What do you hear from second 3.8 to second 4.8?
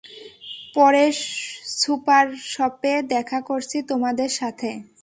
তোমাদের সাথে।